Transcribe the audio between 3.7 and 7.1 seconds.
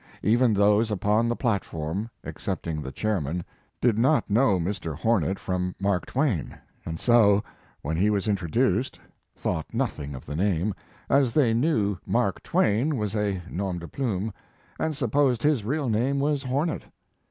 did not know Mr. Hornet from Mark Twain, and